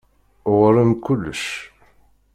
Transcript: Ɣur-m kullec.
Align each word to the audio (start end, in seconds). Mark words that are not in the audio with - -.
Ɣur-m 0.57 0.91
kullec. 1.05 1.43